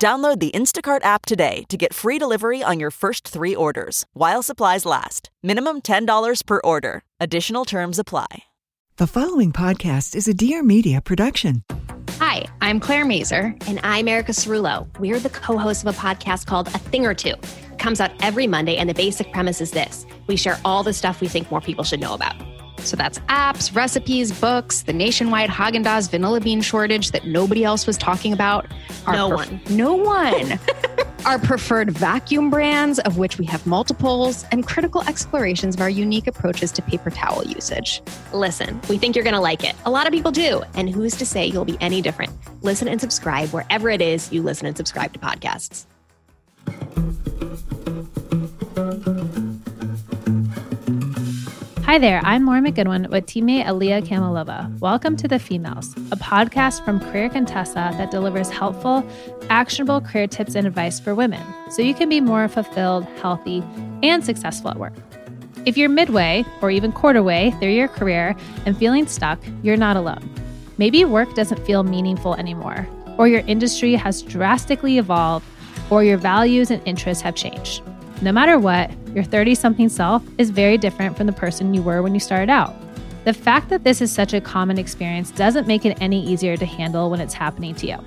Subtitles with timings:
[0.00, 4.42] Download the Instacart app today to get free delivery on your first three orders while
[4.42, 5.28] supplies last.
[5.42, 7.02] Minimum $10 per order.
[7.20, 8.44] Additional terms apply.
[8.96, 11.64] The following podcast is a Dear Media production.
[12.18, 13.54] Hi, I'm Claire Mazur.
[13.66, 14.88] And I'm Erica Cerulo.
[14.98, 17.34] We're the co hosts of a podcast called A Thing or Two.
[17.72, 20.94] It comes out every Monday, and the basic premise is this we share all the
[20.94, 22.36] stuff we think more people should know about.
[22.86, 27.86] So that's apps, recipes, books, the nationwide Haagen Dazs vanilla bean shortage that nobody else
[27.86, 28.66] was talking about.
[29.06, 29.60] no pref- one.
[29.70, 30.58] No one.
[31.26, 36.26] our preferred vacuum brands, of which we have multiples, and critical explorations of our unique
[36.26, 38.02] approaches to paper towel usage.
[38.32, 39.74] Listen, we think you're going to like it.
[39.84, 40.62] A lot of people do.
[40.74, 42.32] And who's to say you'll be any different?
[42.62, 45.86] Listen and subscribe wherever it is you listen and subscribe to podcasts.
[51.90, 54.78] Hi there, I'm Lauren McGoodwin with teammate Aliyah Kamalova.
[54.78, 59.04] Welcome to The Femalista, a podcast from Career Contessa that delivers helpful,
[59.48, 63.64] actionable career tips and advice for women so you can be more fulfilled, healthy,
[64.04, 64.92] and successful at work.
[65.66, 69.96] If you're midway or even quarter way through your career and feeling stuck, you're not
[69.96, 70.32] alone.
[70.78, 75.44] Maybe work doesn't feel meaningful anymore, or your industry has drastically evolved,
[75.90, 77.82] or your values and interests have changed.
[78.22, 82.02] No matter what, your 30 something self is very different from the person you were
[82.02, 82.74] when you started out.
[83.24, 86.66] The fact that this is such a common experience doesn't make it any easier to
[86.66, 87.98] handle when it's happening to you.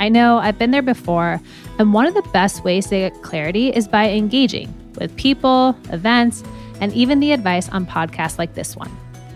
[0.00, 1.40] I know I've been there before,
[1.78, 6.42] and one of the best ways to get clarity is by engaging with people, events,
[6.80, 8.90] and even the advice on podcasts like this one.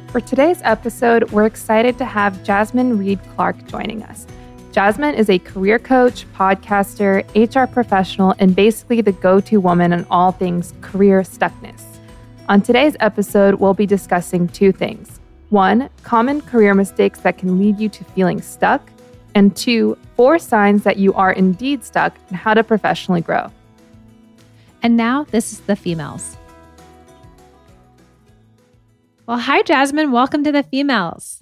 [0.09, 4.27] For today's episode, we're excited to have Jasmine Reed Clark joining us.
[4.73, 10.07] Jazmine is a career coach, podcaster, HR professional, and basically the go to woman on
[10.11, 11.85] all things career stuckness.
[12.49, 17.79] On today's episode, we'll be discussing two things one, common career mistakes that can lead
[17.79, 18.89] you to feeling stuck,
[19.35, 23.53] and two, four signs that you are indeed stuck and how to professionally grow.
[24.83, 26.39] And now, this is the Femalista.
[29.27, 30.13] Well, hi, Jazmine.
[30.13, 31.42] Welcome to the Femalista.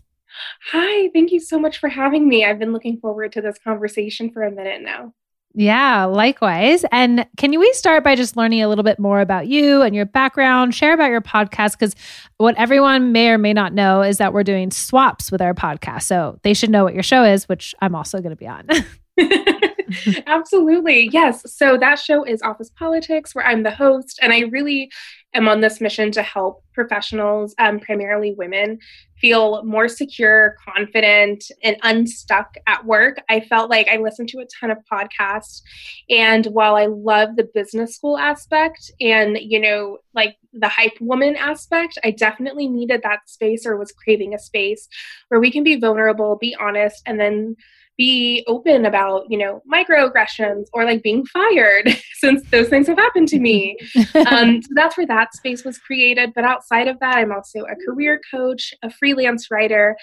[0.72, 2.44] Hi, thank you so much for having me.
[2.44, 5.14] I've been looking forward to this conversation for a minute now.
[5.52, 6.84] Yeah, likewise.
[6.92, 10.06] And can we start by just learning a little bit more about you and your
[10.06, 10.76] background?
[10.76, 11.96] Share about your podcast because
[12.36, 16.02] what everyone may or may not know is that we're doing swaps with our podcast.
[16.02, 18.68] So they should know what your show is, which I'm also going to be on.
[20.26, 21.08] Absolutely.
[21.12, 21.52] Yes.
[21.52, 24.18] So that show is Office Politics, where I'm the host.
[24.22, 24.90] And I really
[25.34, 28.78] am on this mission to help professionals, um, primarily women,
[29.18, 33.18] feel more secure, confident, and unstuck at work.
[33.28, 35.60] I felt like I listened to a ton of podcasts.
[36.08, 41.36] And while I love the business school aspect and, you know, like the hype woman
[41.36, 44.88] aspect, I definitely needed that space or was craving a space
[45.28, 47.56] where we can be vulnerable, be honest, and then
[48.00, 53.28] be open about you know microaggressions or like being fired since those things have happened
[53.28, 53.76] to me.
[54.30, 56.32] Um, so that's where that space was created.
[56.34, 59.96] But outside of that i'm also a career coach a freelance writer.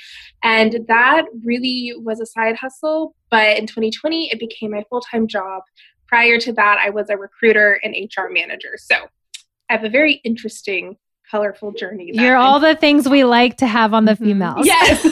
[0.43, 3.15] And that really was a side hustle.
[3.31, 5.63] But in 2020 it became my full-time job.
[6.07, 8.75] Prior to that i was a recruiter and hr manager.
[8.77, 8.95] So
[9.69, 10.97] i have a very interesting
[11.29, 12.11] colorful journey.
[12.13, 14.41] You're all the things we like to have on the mm-hmm.
[14.41, 14.65] Femalista.
[14.65, 15.03] Yes.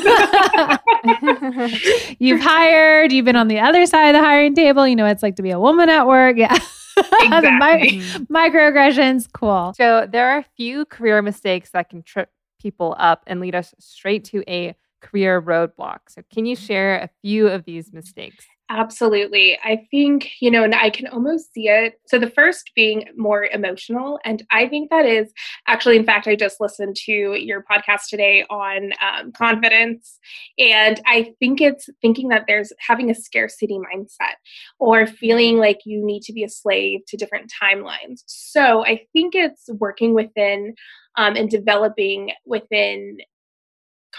[2.20, 4.88] you've hired, you've been on the other side of the hiring table.
[4.88, 6.38] You know, it's like to be a woman at work.
[6.46, 6.58] Yeah.
[6.98, 8.00] Exactly.
[8.32, 9.74] microaggressions, cool.
[9.76, 12.30] So there are a few career mistakes that can trip
[12.62, 16.00] people up and lead us straight to a career roadblock.
[16.08, 18.46] So can you share a few of these mistakes?
[18.68, 19.60] Absolutely.
[19.64, 22.00] I think, you know, and I can almost see it.
[22.08, 24.20] So the first being more emotional.
[24.26, 25.32] And I think that is
[25.68, 30.18] actually, in fact, I just listened to your podcast today on um, confidence.
[30.58, 34.34] And I think it's thinking that there's having a scarcity mindset
[34.80, 38.24] or feeling like you need to be a slave to different timelines.
[38.26, 40.74] So I think it's working within
[41.18, 43.20] um, and developing within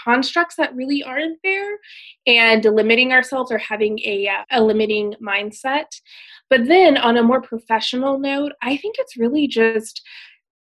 [0.03, 1.77] constructs that really aren't there
[2.25, 5.85] and limiting ourselves or having a, uh, a limiting mindset.
[6.49, 10.01] But then on a more professional note, I think it's really just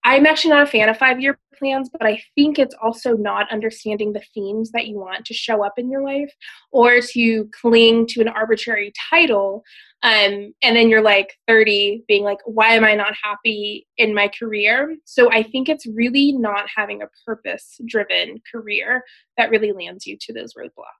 [0.03, 3.51] I'm actually not a fan of five year plans, but I think it's also not
[3.51, 6.33] understanding the themes that you want to show up in your life
[6.71, 9.63] or to cling to an arbitrary title.
[10.03, 14.27] Um, and then you're like 30 being like, why am I not happy in my
[14.27, 14.95] career?
[15.05, 19.03] So I think it's really not having a purpose driven career
[19.37, 20.97] that really lands you to those roadblocks.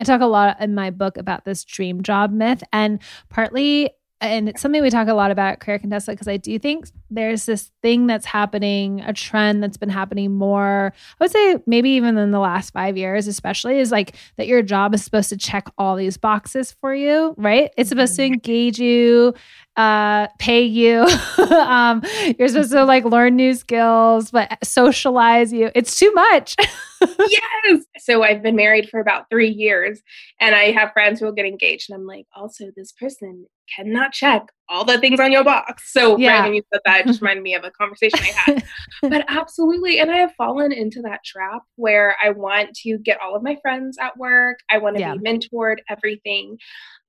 [0.00, 2.62] I talk a lot in my book about this dream job myth.
[2.72, 3.90] And partly
[4.20, 7.46] and it's something we talk a lot about Career Contessa because I do think there's
[7.46, 12.18] this thing that's happening, a trend that's been happening more, I would say maybe even
[12.18, 15.68] in the last five years, especially, is like that your job is supposed to check
[15.78, 17.70] all these boxes for you, right?
[17.76, 18.34] It's supposed to mm-hmm.
[18.34, 19.34] engage you,
[19.76, 21.06] uh, pay you.
[21.52, 22.02] um,
[22.38, 25.70] you're supposed to like learn new skills, but socialize you.
[25.74, 26.56] It's too much.
[27.00, 27.84] yes.
[27.98, 30.02] So I've been married for about three years
[30.40, 31.90] and I have friends who will get engaged.
[31.90, 35.92] And I'm like, also, this person cannot check all the things on your box.
[35.92, 36.40] So yeah.
[36.40, 38.64] right when you said that, just reminded me of a conversation I had.
[39.02, 40.00] but absolutely.
[40.00, 43.56] And I have fallen into that trap where I want to get all of my
[43.62, 44.58] friends at work.
[44.70, 45.14] I want to yeah.
[45.14, 46.58] be mentored, everything.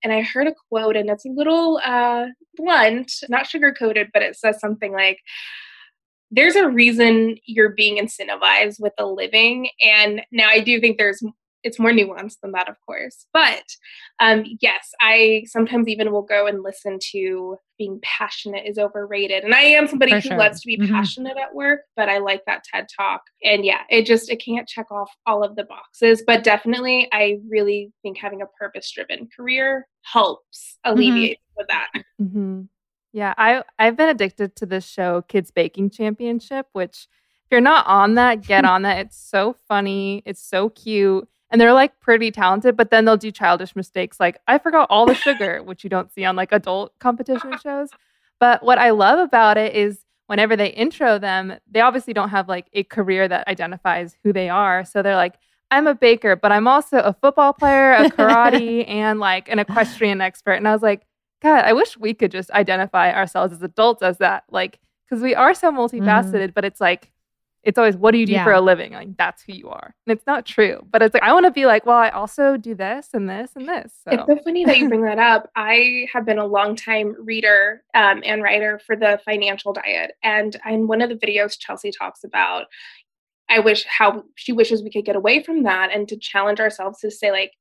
[0.03, 4.23] And I heard a quote, and it's a little uh, blunt, not sugar coated, but
[4.23, 5.19] it says something like,
[6.31, 9.69] there's a reason you're being incentivized with a living.
[9.81, 11.23] And now I do think there's
[11.63, 13.25] it's more nuanced than that, of course.
[13.33, 13.63] But
[14.19, 19.43] um, yes, I sometimes even will go and listen to being passionate is overrated.
[19.43, 20.37] And I am somebody For who sure.
[20.37, 20.93] loves to be mm-hmm.
[20.93, 23.21] passionate at work, but I like that TED talk.
[23.43, 26.23] And yeah, it just it can't check off all of the boxes.
[26.25, 31.65] But definitely I really think having a purpose driven career helps alleviate mm-hmm.
[31.69, 32.03] that.
[32.21, 32.61] Mm-hmm.
[33.11, 37.07] Yeah, I I've been addicted to this show, Kids Baking Championship, which
[37.45, 38.99] if you're not on that, get on that.
[38.99, 40.21] It's so funny.
[40.25, 44.39] It's so cute and they're like pretty talented, but then they'll do childish mistakes like
[44.47, 47.89] I forgot all the sugar, which you don't see on like adult competition shows.
[48.39, 52.47] But what I love about it is whenever they intro them, they obviously don't have
[52.47, 54.85] like a career that identifies who they are.
[54.85, 55.35] So they're like,
[55.71, 60.21] I'm a baker, but I'm also a football player, a karate, and like an equestrian
[60.21, 60.53] expert.
[60.53, 61.05] And I was like,
[61.41, 64.43] God, I wish we could just identify ourselves as adults as that.
[64.49, 64.79] Like,
[65.09, 66.51] because we are so multifaceted, mm-hmm.
[66.53, 67.11] but it's like
[67.63, 68.43] it's always what do you do yeah.
[68.43, 71.23] for a living like that's who you are and it's not true but it's like
[71.23, 74.11] i want to be like well i also do this and this and this so.
[74.11, 77.83] it's so funny that you bring that up i have been a long time reader
[77.93, 82.23] um, and writer for the financial diet and in one of the videos chelsea talks
[82.23, 82.65] about
[83.49, 86.99] i wish how she wishes we could get away from that and to challenge ourselves
[86.99, 87.51] to say like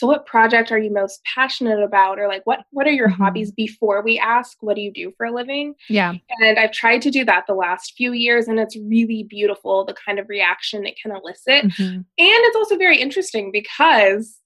[0.00, 3.22] so what project are you most passionate about or like what what are your mm-hmm.
[3.22, 7.02] hobbies before we ask what do you do for a living yeah and i've tried
[7.02, 10.86] to do that the last few years and it's really beautiful the kind of reaction
[10.86, 11.96] it can elicit mm-hmm.
[11.96, 14.38] and it's also very interesting because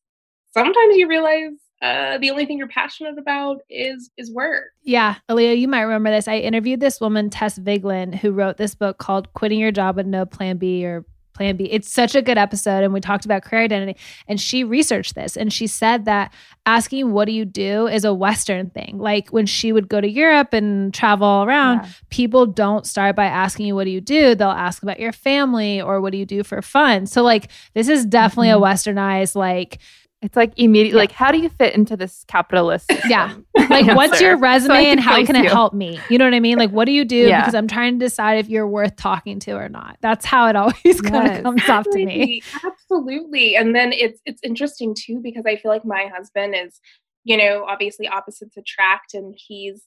[0.53, 1.53] sometimes you realize
[1.83, 4.71] uh, the only thing you're passionate about is is work.
[4.85, 6.29] Yeah, Aaliyah, you might remember this.
[6.29, 10.07] I interviewed this woman, Tess Vigeland, who wrote this book called "Quitting Your Job with
[10.07, 11.65] No Plan B" or Plan B.
[11.65, 12.85] It's such a good episode.
[12.85, 13.99] And we talked about career identity.
[14.29, 16.33] And she researched this and she said that
[16.65, 17.87] asking, What do you do?
[17.87, 18.99] is a Western thing.
[18.99, 21.89] Like when she would go to Europe and travel around, yeah.
[22.11, 24.35] people don't start by asking you, What do you do?
[24.35, 27.07] They'll ask about your family or what do you do for fun.
[27.07, 28.63] So, like, this is definitely mm-hmm.
[28.63, 29.79] a westernized, like,
[30.25, 31.03] it's like immediately, yeah.
[31.03, 32.91] like, how do you fit into this capitalist?
[33.09, 33.35] Yeah.
[33.71, 35.45] Like, what's your resume so and how can you.
[35.45, 35.99] it help me?
[36.11, 36.59] You know what I mean?
[36.59, 37.17] Like, what do you do?
[37.17, 37.41] Yeah.
[37.41, 39.97] Because I'm trying to decide if you're worth talking to or not.
[40.01, 41.01] That's how it always yes.
[41.01, 42.43] kind of comes off to me.
[42.63, 43.57] Absolutely.
[43.57, 46.79] And then it's it's interesting too because I feel like my husband is,
[47.25, 49.83] you know, obviously opposites attract, and he's.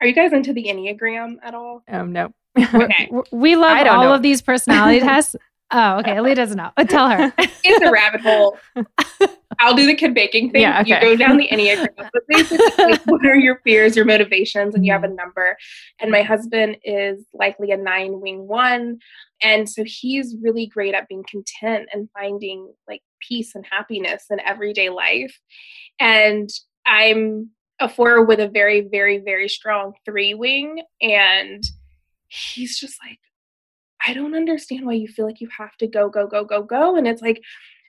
[0.00, 1.82] Are you guys into the Enneagram at all?
[1.88, 2.32] Um, no.
[2.58, 3.10] okay.
[3.32, 4.14] We love all know.
[4.14, 5.34] of these personality tests.
[5.72, 6.20] Oh, okay.
[6.20, 6.70] Lee doesn't know.
[6.88, 7.32] Tell her.
[7.38, 8.56] it's a rabbit hole.
[9.58, 10.62] I'll do the kid baking thing.
[10.62, 10.94] Yeah, okay.
[10.94, 11.88] You go down the Enneagram.
[11.96, 15.16] But basically, like, what are your fears, your motivations, and you have a mm-hmm.
[15.16, 15.56] number.
[16.00, 18.98] And my husband is likely a nine wing one.
[19.42, 24.40] And so he's really great at being content and finding like peace and happiness in
[24.40, 25.38] everyday life.
[25.98, 26.48] And
[26.86, 30.82] I'm a four with a very, very, very strong three wing.
[31.02, 31.62] And
[32.28, 33.18] he's just like,
[34.06, 36.96] I don't understand why you feel like you have to go, go, go, go, go.
[36.96, 37.42] And it's like,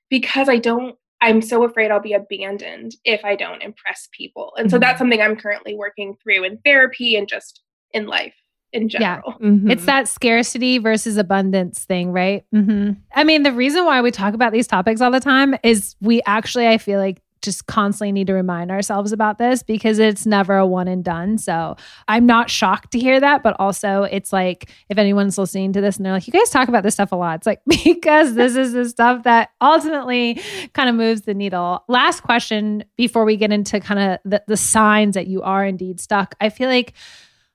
[0.10, 4.54] because I don't I'm so afraid I'll be abandoned if I don't impress people.
[4.58, 4.98] And so that's Mm-hmm.
[5.00, 8.36] something I'm currently working through in therapy and just in life
[8.72, 9.34] in general.
[9.42, 9.72] Mhm.
[9.72, 12.44] It's that scarcity versus abundance thing, right?
[12.52, 15.96] hmm I mean, the reason why we talk about these topics all the time is
[16.02, 20.26] we actually, I feel like, just constantly need to remind ourselves about this because it's
[20.26, 21.38] never a one and done.
[21.38, 21.76] So
[22.08, 25.98] I'm not shocked to hear that, but also it's like if anyone's listening to this
[25.98, 28.56] and they're like, you guys talk about this stuff a lot, it's like because this
[28.56, 30.42] is the stuff that ultimately
[30.74, 31.84] kind of moves the needle.
[31.88, 36.00] Last question before we get into kind of the, the signs that you are indeed
[36.00, 36.36] stuck.
[36.42, 36.94] I feel like,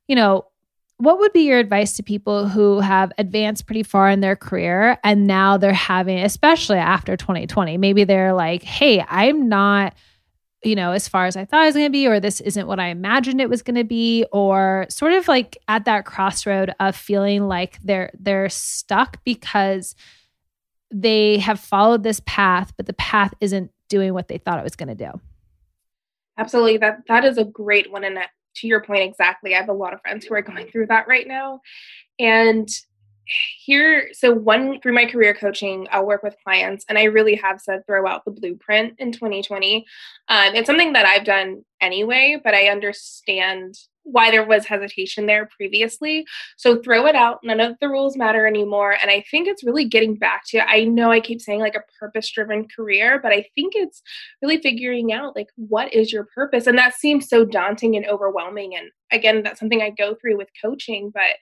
[0.09, 0.47] you know,
[1.02, 4.97] what would be your advice to people who have advanced pretty far in their career
[5.02, 9.94] and now they're having especially after 2020 maybe they're like hey i'm not
[10.62, 12.68] you know as far as i thought i was going to be or this isn't
[12.68, 16.73] what i imagined it was going to be or sort of like at that crossroad
[16.78, 19.97] of feeling like they're they're stuck because
[20.92, 24.76] they have followed this path but the path isn't doing what they thought it was
[24.76, 25.11] going to do
[26.38, 26.78] Absolutely.
[26.78, 28.04] That that is a great one.
[28.04, 28.16] And
[28.56, 31.09] to your point exactly, I have a lot of friends who are going through that
[31.09, 31.61] right now.
[32.18, 32.68] And
[33.64, 37.61] here, so one through my career coaching, I'll work with clients, and I really have
[37.61, 39.87] said throw out the blueprint in 2020.
[40.28, 45.49] Um, it's something that I've done anyway, but I understand why there was hesitation there
[45.56, 46.25] previously.
[46.56, 47.40] So throw it out.
[47.44, 48.97] None of the rules matter anymore.
[49.00, 51.85] And I think it's really getting back to I know I keep saying like a
[51.99, 54.02] purpose driven career, but I think it's
[54.40, 56.66] really figuring out like what is your purpose.
[56.66, 58.75] And that seems so daunting and overwhelming.
[58.76, 61.37] And again, that's something I go through with coaching, but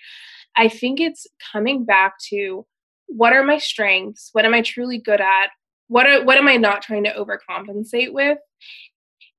[0.57, 2.67] I think it's coming back to
[3.07, 4.31] what are my strengths?
[4.33, 5.49] What am I truly good at?
[5.89, 8.39] What are, what am I not trying to overcompensate with?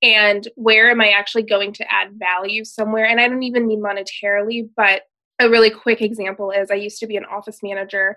[0.01, 3.05] And where am I actually going to add value somewhere?
[3.05, 5.03] And I don't even mean monetarily, but
[5.41, 8.15] a really quick example is I used to be an office manager.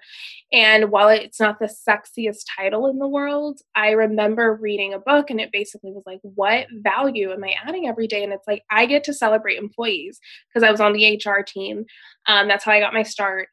[0.52, 5.30] And while it's not the sexiest title in the world, I remember reading a book
[5.30, 8.22] and it basically was like, what value am I adding every day?
[8.22, 11.86] And it's like, I get to celebrate employees because I was on the HR team.
[12.26, 13.48] Um, that's how I got my start.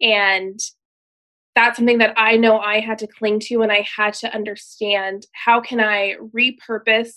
[0.00, 0.60] And
[1.54, 5.26] that's something that I know I had to cling to and I had to understand
[5.32, 7.12] how can I repurpose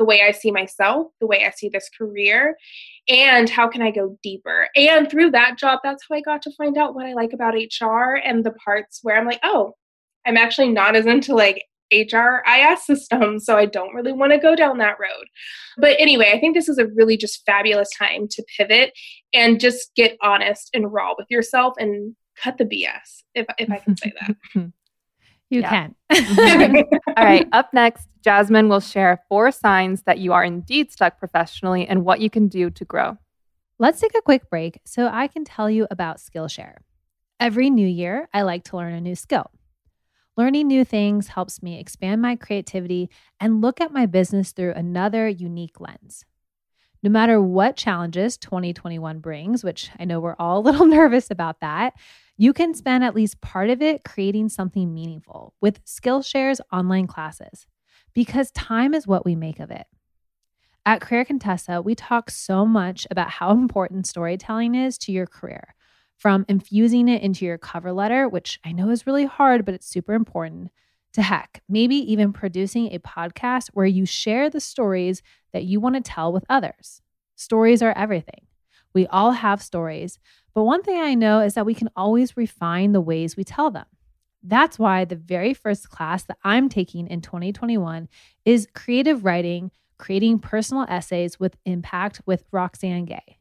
[0.00, 2.56] the way I see myself, the way I see this career,
[3.06, 4.68] and how can I go deeper.
[4.74, 7.54] And through that job, that's how I got to find out what I like about
[7.54, 9.74] HR and the parts where I'm like, oh,
[10.26, 14.56] I'm actually not as into like HRIS systems, so I don't really want to go
[14.56, 15.26] down that road.
[15.76, 18.92] But anyway, I think this is a really just fabulous time to pivot
[19.34, 23.76] and just get honest and raw with yourself and cut the BS, if, if I
[23.76, 24.72] can say that.
[25.50, 25.70] you Yeah.
[25.70, 26.96] can mm-hmm.
[27.16, 31.86] All right, up next, Jazmine will share four signs that you are indeed stuck professionally
[31.86, 33.18] and what you can do to grow.
[33.78, 36.76] Let's take a quick break so I can tell you about Skillshare.
[37.38, 39.50] Every new year, I like to learn a new skill.
[40.36, 45.28] Learning new things helps me expand my creativity and look at my business through another
[45.28, 46.24] unique lens.
[47.02, 51.60] No matter what challenges 2021 brings, which I know we're all a little nervous about
[51.60, 51.94] that,
[52.40, 57.66] you can spend at least part of it creating something meaningful with Skillshare's online classes
[58.14, 59.86] because time is what we make of it.
[60.86, 65.74] At Career Contessa, we talk so much about how important storytelling is to your career,
[66.16, 69.86] from infusing it into your cover letter, which I know is really hard, but it's
[69.86, 70.70] super important,
[71.12, 75.20] to heck, maybe even producing a podcast where you share the stories
[75.52, 77.02] that you want to tell with others.
[77.36, 78.46] Stories are everything.
[78.92, 80.18] We all have stories,
[80.54, 83.70] but one thing I know is that we can always refine the ways we tell
[83.70, 83.86] them.
[84.42, 88.08] That's why the very first class that I'm taking in 2021
[88.44, 93.38] is creative writing, creating personal essays with impact with Roxane Gay.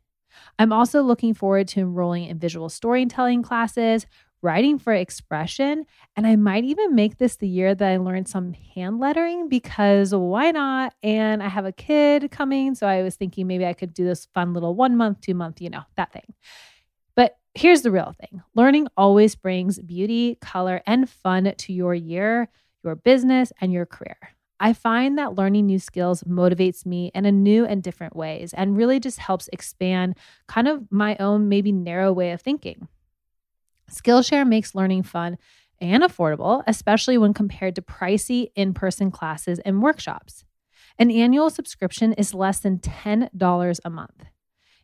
[0.57, 4.05] I'm also looking forward to enrolling in visual storytelling classes,
[4.41, 5.85] writing for expression,
[6.15, 10.13] and I might even make this the year that I learn some hand lettering because
[10.13, 10.93] why not?
[11.03, 14.27] And I have a kid coming, so I was thinking maybe I could do this
[14.33, 16.33] fun little one month, two month, you know, that thing.
[17.55, 22.49] Here's the real thing learning always brings beauty, color, and fun to your year,
[22.83, 24.17] your business, and your career.
[24.59, 28.75] I find that learning new skills motivates me in a new and different ways and
[28.75, 32.87] really just helps expand kind of my own, maybe narrow way of thinking.
[33.89, 35.37] Skillshare makes learning fun
[35.79, 40.43] and affordable, especially when compared to pricey in person classes and workshops.
[40.97, 44.25] An annual subscription is less than $10 a month.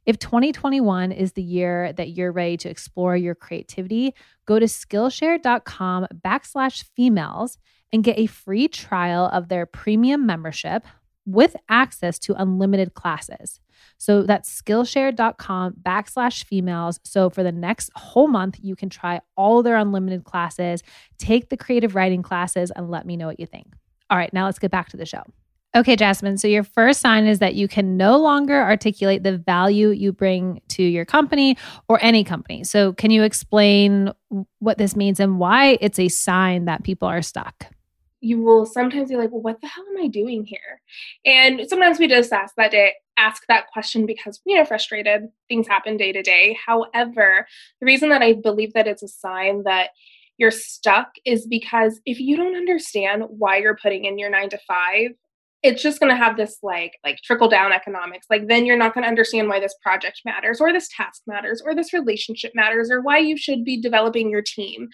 [0.06, 4.14] If 2021 is the year that you're ready to explore your creativity,
[4.46, 7.58] go to Skillshare.com backslash females
[7.92, 10.86] and get a free trial of their premium membership
[11.26, 13.60] with access to unlimited classes.
[13.98, 17.00] So that's Skillshare.com backslash females.
[17.04, 20.84] So for the next whole month, you can try all their unlimited classes,
[21.18, 23.74] take the creative writing classes, and let me know what you think.
[24.12, 25.24] All right, now let's get back to the show.
[25.76, 26.40] Okay, Jazmine.
[26.40, 30.62] So your first sign is that you can no longer articulate the value you bring
[30.70, 31.58] to your company
[31.90, 32.64] or any company.
[32.64, 34.12] So, can you explain
[34.60, 37.68] what this means and why it's a sign that people are stuck?
[38.22, 40.82] You will sometimes be like, "Well, what the hell am I doing here?"
[41.26, 45.28] And sometimes we just ask that day, ask that question because you know, frustrated.
[45.50, 46.58] Things happen day to day.
[46.66, 47.48] However,
[47.82, 49.90] the reason that I believe that it's a sign that
[50.38, 54.58] you're stuck is because if you don't understand why you're putting in your nine to
[54.68, 55.12] five
[55.66, 58.28] it's just going to have this like like trickle down economics.
[58.30, 61.62] Like then you're not going to understand why this project matters or this task matters
[61.66, 64.90] or this relationship matters or why you should be developing your team.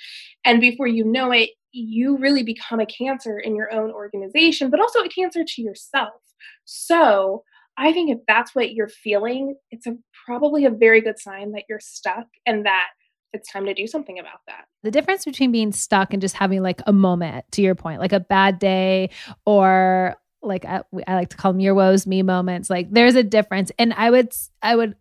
[0.46, 4.82] And before you know it you really become a cancer in your own organization but
[4.82, 6.22] also a cancer to yourself.
[6.66, 7.44] So
[7.78, 11.64] i think if that's what you're feeling it's a probably a very good sign that
[11.70, 12.88] you're stuck and that
[13.34, 14.66] it's time to do something about that.
[14.84, 18.14] The difference between being stuck and just having like a moment, to your point, like
[18.14, 19.10] a bad day
[19.46, 22.70] or like I, I like to call them your woes me moments.
[22.70, 23.72] Like there's a difference.
[23.78, 24.96] And i would i would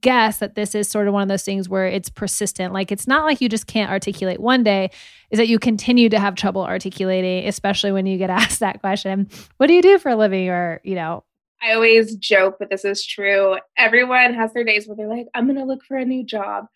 [0.00, 2.72] guess that this is sort of one of those things where it's persistent.
[2.72, 4.90] Like it's not like you just can't articulate one day
[5.30, 9.28] is that you continue to have trouble articulating especially when you get asked that question.
[9.58, 10.48] What do you do for a living?
[10.48, 11.24] Or you know?
[11.62, 13.56] I always joke, but this is true.
[13.78, 16.66] Everyone has their days where they're like, I'm going to look for a new job.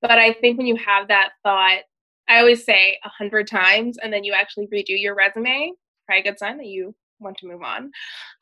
[0.00, 1.80] But I think when you have that thought,
[2.28, 5.72] I always say a hundred times, and then you actually redo your resume,
[6.06, 7.90] probably a good sign that you want to move on.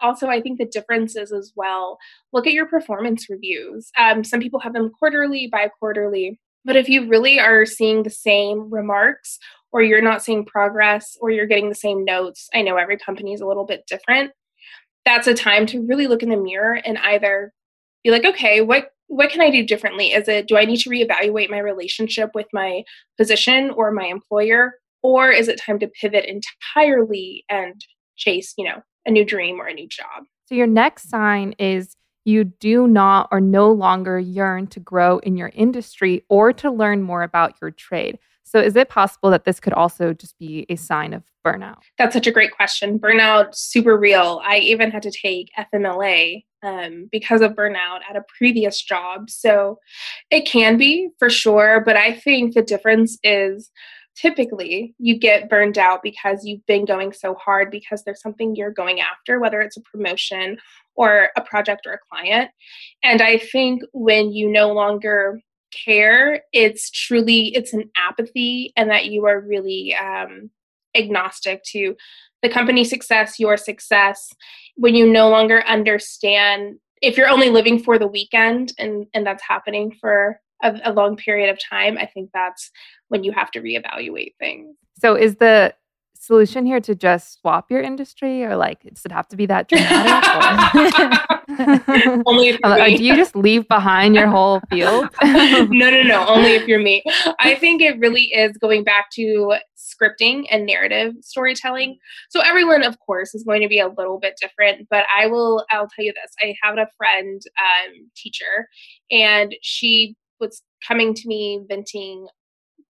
[0.01, 1.99] Also, I think the differences as well.
[2.33, 3.91] Look at your performance reviews.
[3.99, 6.39] Um, some people have them quarterly, bi quarterly.
[6.65, 9.39] But if you really are seeing the same remarks,
[9.73, 13.33] or you're not seeing progress, or you're getting the same notes, I know every company
[13.33, 14.33] is a little bit different.
[15.05, 17.53] That's a time to really look in the mirror and either
[18.05, 20.13] be like, okay, what what can I do differently?
[20.13, 22.83] Is it do I need to reevaluate my relationship with my
[23.17, 24.75] position or my employer?
[25.03, 27.81] Or is it time to pivot entirely and
[28.19, 30.25] chase, you know, a new dream or a new job.
[30.47, 35.37] So your next sign is you do not or no longer yearn to grow in
[35.37, 38.19] your industry or to learn more about your trade.
[38.45, 41.83] So, is it possible that this could also just be a sign of burnout?
[41.99, 42.99] That's such a great question.
[42.99, 44.41] Burnout, super real.
[44.43, 49.29] I even had to take FMLA um, because of burnout at a previous job.
[49.29, 49.79] So,
[50.31, 51.83] it can be for sure.
[51.85, 53.71] But I think the difference is
[54.21, 58.71] typically you get burned out because you've been going so hard because there's something you're
[58.71, 60.59] going after whether it's a promotion
[60.95, 62.51] or a project or a client.
[63.03, 69.07] And i think when you no longer care it's truly it's an apathy and that
[69.07, 70.51] you are really um,
[70.95, 71.95] agnostic to
[72.43, 74.33] the company success your success.
[74.77, 79.43] When you no longer understand if you're only living for the weekend and and that's
[79.43, 82.71] happening for a, a long period of time, I think that's
[83.09, 84.77] when you have to reevaluate things.
[84.99, 85.75] So, is the
[86.15, 89.69] solution here to just swap your industry, or like does it have to be that
[89.69, 91.29] dramatic?
[92.27, 95.09] only if you're do you just leave behind your whole field?
[95.23, 96.27] no, no, no.
[96.27, 97.03] Only if you're me.
[97.41, 101.97] I think it really is going back to scripting and narrative storytelling.
[102.29, 104.87] So everyone, of course, is going to be a little bit different.
[104.91, 105.65] But I will.
[105.71, 106.35] I'll tell you this.
[106.43, 108.69] I have a friend, um, teacher,
[109.11, 112.27] and she was coming to me venting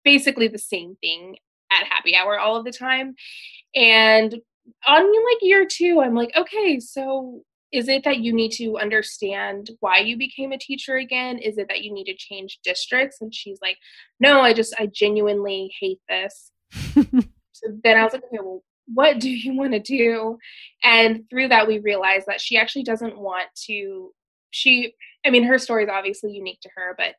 [0.04, 1.36] basically the same thing
[1.72, 3.14] at happy hour all of the time.
[3.74, 4.34] And
[4.86, 9.70] on like year two, I'm like, okay, so is it that you need to understand
[9.80, 11.38] why you became a teacher again?
[11.38, 13.20] Is it that you need to change districts?
[13.20, 13.78] And she's like,
[14.20, 16.52] no, I just, I genuinely hate this.
[16.72, 20.38] so then I was like, okay, well, what do you want to do?
[20.84, 24.12] And through that, we realized that she actually doesn't want to,
[24.50, 27.14] she, I mean, her story is obviously unique to her, but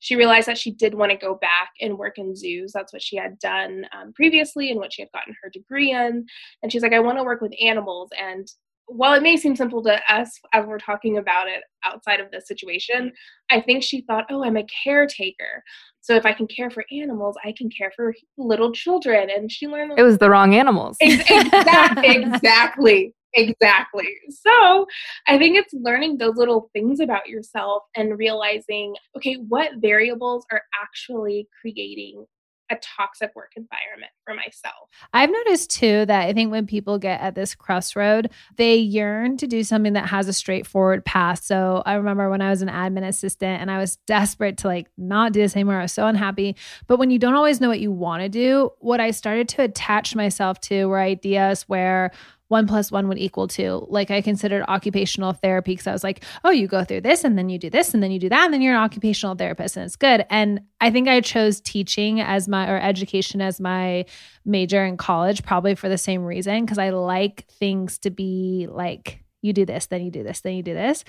[0.00, 2.72] she realized that she did want to go back and work in zoos.
[2.72, 6.24] That's what she had done um, previously and what she had gotten her degree in.
[6.62, 8.08] And she's like, I want to work with animals.
[8.18, 8.48] And
[8.86, 12.48] while it may seem simple to us as we're talking about it outside of this
[12.48, 13.12] situation,
[13.50, 15.62] I think she thought, oh, I'm a caretaker.
[16.00, 19.28] So if I can care for animals, I can care for little children.
[19.30, 20.96] And she learned it was the wrong animals.
[21.00, 22.16] exactly.
[22.16, 23.14] exactly.
[23.34, 24.08] Exactly.
[24.28, 24.86] So
[25.28, 30.62] I think it's learning those little things about yourself and realizing, okay, what variables are
[30.82, 32.26] actually creating
[32.70, 34.88] a toxic work environment for myself.
[35.12, 39.46] I've noticed too that I think when people get at this crossroad, they yearn to
[39.46, 41.42] do something that has a straightforward path.
[41.42, 44.88] So I remember when I was an admin assistant and I was desperate to like
[44.96, 45.78] not do this anymore.
[45.78, 46.56] I was so unhappy.
[46.86, 49.62] But when you don't always know what you want to do, what I started to
[49.62, 52.12] attach myself to were ideas where
[52.50, 53.86] one plus one would equal two.
[53.88, 57.38] Like I considered occupational therapy because I was like, oh, you go through this and
[57.38, 59.76] then you do this and then you do that and then you're an occupational therapist
[59.76, 60.26] and it's good.
[60.30, 64.04] And I think I chose teaching as my or education as my
[64.44, 69.22] major in college probably for the same reason because I like things to be like
[69.42, 71.04] you do this, then you do this, then you do this.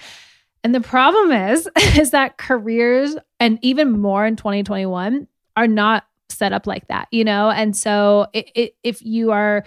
[0.64, 5.28] And the problem is is that careers and even more in 2021
[5.58, 7.50] are not set up like that, you know?
[7.50, 9.64] And so it, it, if you are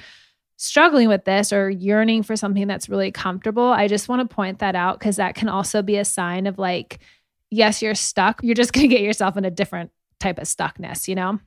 [0.56, 4.60] struggling with this or yearning for something that's really comfortable, I just want to point
[4.60, 7.00] that out because that can also be a sign of like,
[7.50, 8.40] yes, you're stuck.
[8.42, 9.90] You're just going to get yourself in a different
[10.20, 11.40] type of stuckness, you know?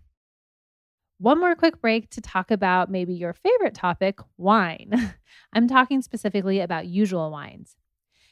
[1.19, 5.15] One more quick break to talk about maybe your favorite topic wine.
[5.53, 7.75] I'm talking specifically about usual wines.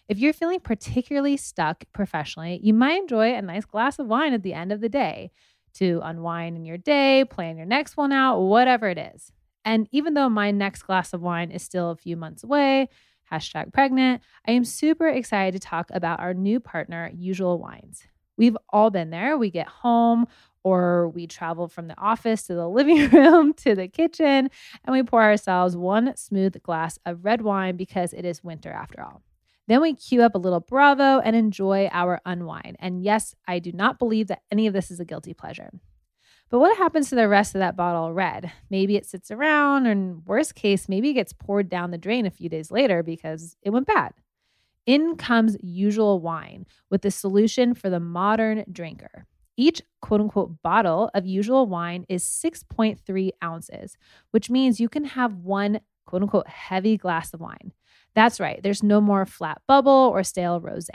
[0.08, 4.44] If you're feeling particularly stuck professionally, you might enjoy a nice glass of wine at
[4.44, 5.32] the end of the day
[5.76, 9.32] to unwind in your day, plan your next one out, whatever it is.
[9.66, 12.88] And even though my next glass of wine is still a few months away,
[13.32, 18.04] hashtag pregnant, I am super excited to talk about our new partner, Usual Wines.
[18.38, 19.38] We've all been there.
[19.38, 20.28] We get home
[20.64, 24.50] or we travel from the office to the living room to the kitchen
[24.84, 29.02] and we pour ourselves one smooth glass of red wine because it is winter after
[29.02, 29.22] all.
[29.68, 32.76] Then we cue up a little Bravo and enjoy our unwind.
[32.80, 35.72] And yes, I do not believe that any of this is a guilty pleasure.
[36.56, 38.50] But what happens to the rest of that bottle red?
[38.70, 42.32] Maybe it sits around, and worst case, maybe it gets poured down the drain a
[42.32, 44.14] few days later because it went bad.
[44.86, 49.26] In comes usual wine with the solution for the modern drinker.
[49.58, 53.98] Each quote unquote bottle of usual wine is 6.3 ounces,
[54.32, 57.74] which means you can have one quote unquote heavy glass of wine.
[58.14, 60.88] That's right, there's no more flat bubble or stale rose.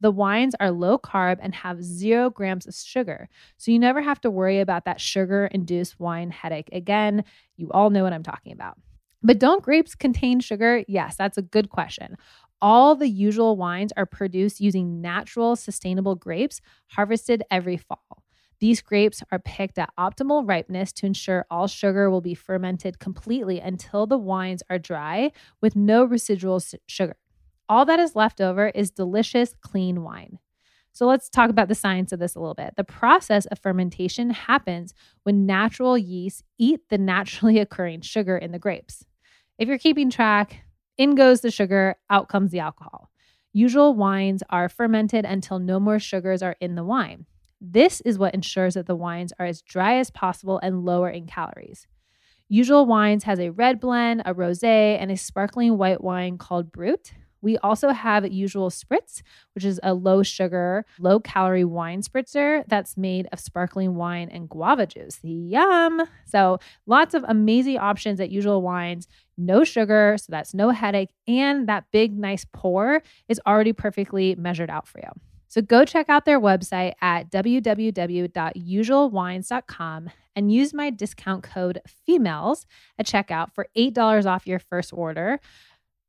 [0.00, 3.28] The wines are low carb and have zero grams of sugar.
[3.56, 6.68] So you never have to worry about that sugar induced wine headache.
[6.72, 7.24] Again,
[7.56, 8.78] you all know what I'm talking about.
[9.22, 10.84] But don't grapes contain sugar?
[10.86, 12.16] Yes, that's a good question.
[12.60, 18.22] All the usual wines are produced using natural, sustainable grapes harvested every fall.
[18.60, 23.60] These grapes are picked at optimal ripeness to ensure all sugar will be fermented completely
[23.60, 25.30] until the wines are dry
[25.60, 27.16] with no residual sugar.
[27.68, 30.38] All that is left over is delicious, clean wine.
[30.92, 32.74] So let's talk about the science of this a little bit.
[32.76, 38.58] The process of fermentation happens when natural yeasts eat the naturally occurring sugar in the
[38.58, 39.04] grapes.
[39.58, 40.64] If you're keeping track,
[40.96, 43.10] in goes the sugar, out comes the alcohol.
[43.52, 47.26] Usual wines are fermented until no more sugars are in the wine.
[47.60, 51.26] This is what ensures that the wines are as dry as possible and lower in
[51.26, 51.86] calories.
[52.48, 57.12] Usual Wines has a red blend, a rosé, and a sparkling white wine called Brut.
[57.40, 59.22] We also have Usual Spritz,
[59.54, 64.48] which is a low sugar, low calorie wine spritzer that's made of sparkling wine and
[64.48, 65.18] guava juice.
[65.22, 66.02] Yum!
[66.26, 69.08] So, lots of amazing options at Usual Wines.
[69.36, 71.10] No sugar, so that's no headache.
[71.26, 75.10] And that big, nice pour is already perfectly measured out for you.
[75.48, 82.66] So go check out their website at www.usualwines.com and use my discount code FEMALES
[82.98, 85.40] at checkout for $8 off your first order.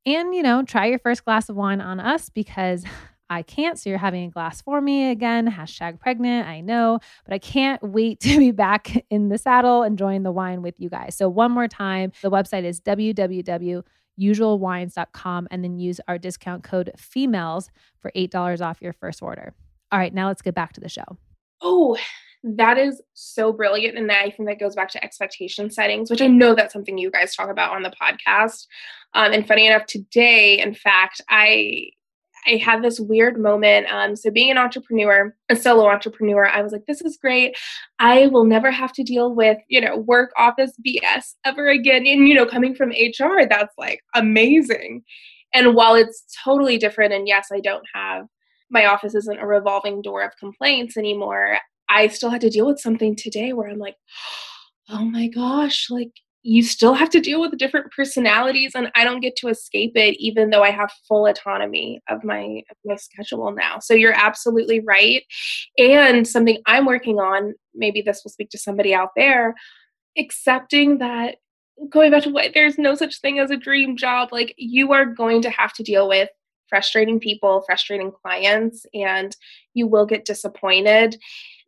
[0.05, 2.85] And, you know, try your first glass of wine on us because
[3.31, 3.77] I can't.
[3.77, 5.51] So you're having a glass for me again.
[5.51, 6.47] Hashtag pregnant.
[6.47, 10.63] I know, but I can't wait to be back in the saddle enjoying the wine
[10.63, 11.15] with you guys.
[11.15, 17.69] So, one more time, the website is www.usualwines.com and then use our discount code FEMALES
[17.99, 19.53] for $8 off your first order.
[19.91, 21.17] All right, now let's get back to the show.
[21.61, 21.97] Oh,
[22.43, 23.97] that is so brilliant.
[23.97, 27.11] And I think that goes back to expectation settings, which I know that's something you
[27.11, 28.65] guys talk about on the podcast.
[29.13, 31.89] Um, and funny enough, today, in fact, I
[32.47, 33.91] I had this weird moment.
[33.91, 37.57] Um, so being an entrepreneur, a solo entrepreneur, I was like, this is great.
[37.99, 42.07] I will never have to deal with, you know, work office BS ever again.
[42.07, 45.03] And, you know, coming from HR, that's like amazing.
[45.53, 48.25] And while it's totally different, and yes, I don't have
[48.69, 51.57] my office isn't a revolving door of complaints anymore.
[51.89, 53.95] I still had to deal with something today where I'm like,
[54.89, 59.19] oh my gosh, like you still have to deal with different personalities and I don't
[59.19, 63.51] get to escape it even though I have full autonomy of my of my schedule
[63.51, 63.79] now.
[63.79, 65.23] So you're absolutely right.
[65.77, 69.53] And something I'm working on, maybe this will speak to somebody out there,
[70.17, 71.35] accepting that
[71.89, 74.29] going back to what there's no such thing as a dream job.
[74.31, 76.29] Like you are going to have to deal with
[76.69, 79.35] frustrating people, frustrating clients, and
[79.73, 81.17] you will get disappointed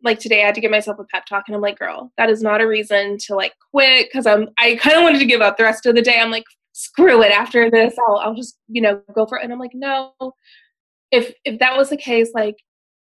[0.04, 2.30] like today I had to give myself a pep talk and I'm like, girl, that
[2.30, 5.42] is not a reason to like quit because I'm I kind of wanted to give
[5.42, 6.20] up the rest of the day.
[6.20, 7.96] I'm like, screw it after this.
[8.08, 9.44] I'll I'll just, you know, go for it.
[9.44, 10.14] And I'm like, no.
[11.12, 12.56] If if that was the case, like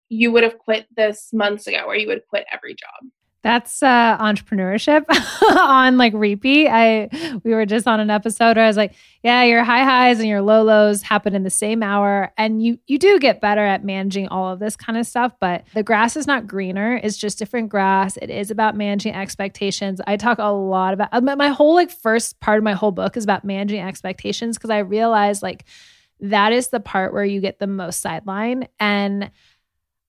[0.09, 3.11] you would have quit this months ago or you would quit every job.
[3.47, 5.05] That's uh, entrepreneurship
[5.57, 6.67] on like repeat.
[6.69, 7.09] I
[7.45, 10.27] we were just on an episode where I was like, yeah, your high highs and
[10.27, 13.85] your low lows happen in the same hour, and you you do get better at
[13.85, 15.31] managing all of this kind of stuff.
[15.39, 18.17] But the grass is not greener; it's just different grass.
[18.17, 20.01] It is about managing expectations.
[20.09, 23.23] I talk a lot about my whole like first part of my whole book is
[23.23, 25.67] about managing expectations because I realized like
[26.19, 29.31] that is the part where you get the most sideline and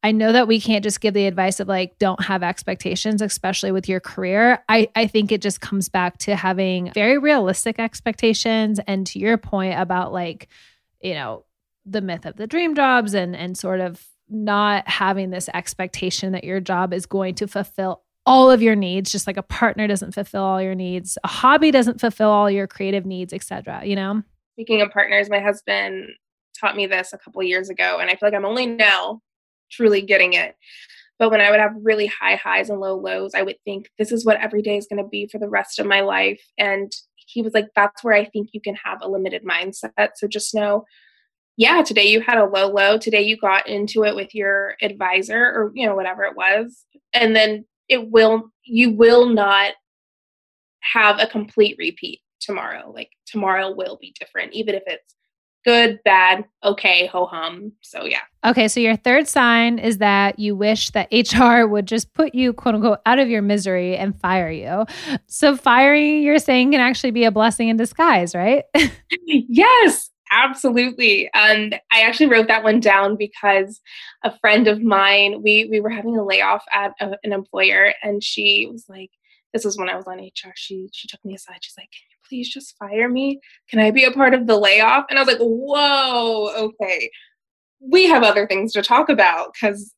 [0.08, 3.74] I know that we can't just give the advice of like, don't have expectations, especially
[3.74, 4.64] with your career.
[4.70, 8.80] I, I think it just comes back to having very realistic expectations.
[8.88, 10.48] And to your point about like,
[11.02, 11.44] you know,
[11.86, 16.46] the myth of the dream jobs and and sort of not having this expectation that
[16.46, 20.14] your job is going to fulfill all of your needs just like a partner doesn't
[20.14, 24.22] fulfill all your needs a hobby doesn't fulfill all your creative needs etc you know
[24.56, 26.10] speaking of partners my husband
[26.60, 29.22] taught me this a couple years ago and i feel like i'm only now
[29.72, 30.56] truly getting it.
[31.20, 34.12] But when I would have really high highs and low lows, I would think this
[34.12, 36.42] is what every day is going to be for the rest of my life.
[36.58, 40.12] And he was like, that's where I think you can have a limited mindset.
[40.16, 40.86] So just know,
[41.58, 43.00] yeah, today you had a low low.
[43.00, 46.86] Today you got into it with your advisor or, you know, whatever it was.
[47.14, 49.74] And then it will, you will not
[50.82, 52.92] have a complete repeat tomorrow.
[52.94, 55.16] Like tomorrow will be different, even if it's
[55.68, 57.74] good, bad, okay, ho hum.
[57.82, 58.22] So yeah.
[58.46, 62.54] Okay, so your third sign is that you wish that HR would just put you
[62.54, 64.86] quote unquote out of your misery and fire you.
[65.28, 68.64] So firing you're saying can actually be a blessing in disguise, right?
[69.26, 73.80] yes, absolutely and i actually wrote that one down because
[74.26, 78.22] a friend of mine we we were having a layoff at a, an employer and
[78.22, 79.10] she was like
[79.54, 81.88] this was when i was on hr she she took me aside she's like
[82.28, 83.40] please just fire me?
[83.70, 85.06] Can I be a part of the layoff?
[85.10, 87.10] And I was like, whoa, okay.
[87.80, 89.94] We have other things to talk about because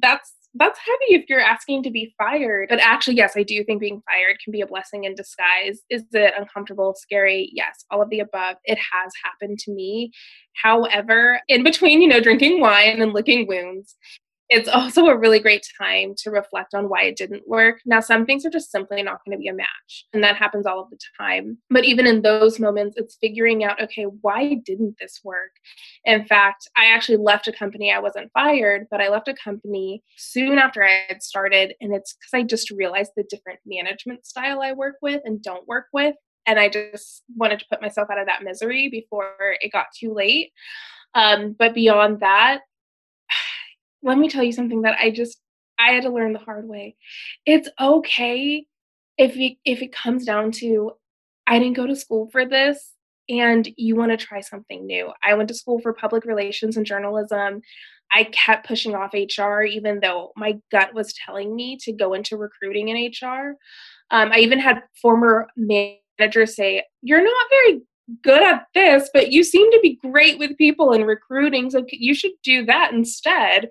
[0.00, 2.68] that's that's heavy if you're asking to be fired.
[2.68, 5.80] But actually, yes, I do think being fired can be a blessing in disguise.
[5.90, 7.50] Is it uncomfortable, scary?
[7.52, 8.56] Yes, all of the above.
[8.64, 10.12] It has happened to me.
[10.62, 13.96] However, in between, you know, drinking wine and licking wounds,
[14.48, 17.80] it's also a really great time to reflect on why it didn't work.
[17.84, 20.66] Now, some things are just simply not going to be a match, and that happens
[20.66, 21.58] all of the time.
[21.70, 25.52] But even in those moments, it's figuring out okay, why didn't this work?
[26.04, 27.92] In fact, I actually left a company.
[27.92, 32.14] I wasn't fired, but I left a company soon after I had started, and it's
[32.14, 36.14] because I just realized the different management style I work with and don't work with.
[36.46, 40.12] And I just wanted to put myself out of that misery before it got too
[40.12, 40.52] late.
[41.14, 42.60] Um, but beyond that,
[44.04, 45.40] let me tell you something that I just
[45.78, 46.94] I had to learn the hard way.
[47.46, 48.66] It's okay
[49.18, 50.92] if it, if it comes down to
[51.46, 52.92] I didn't go to school for this
[53.28, 55.10] and you want to try something new.
[55.22, 57.62] I went to school for public relations and journalism.
[58.12, 62.36] I kept pushing off HR even though my gut was telling me to go into
[62.36, 63.56] recruiting in HR.
[64.10, 67.80] Um, I even had former managers say, "You're not very
[68.22, 71.70] good at this, but you seem to be great with people and recruiting.
[71.70, 73.70] So you should do that instead.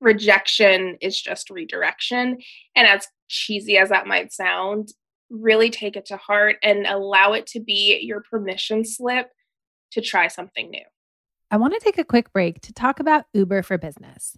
[0.00, 2.38] Rejection is just redirection.
[2.74, 4.88] And as cheesy as that might sound,
[5.30, 9.28] really take it to heart and allow it to be your permission slip
[9.92, 10.84] to try something new.
[11.50, 14.36] I want to take a quick break to talk about Uber for Business.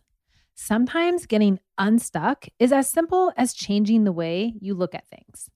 [0.54, 5.48] Sometimes getting unstuck is as simple as changing the way you look at things.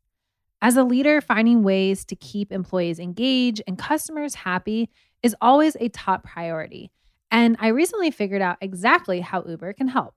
[0.62, 5.88] As a leader, finding ways to keep employees engaged and customers happy is always a
[5.88, 6.92] top priority.
[7.32, 10.14] And I recently figured out exactly how Uber can help.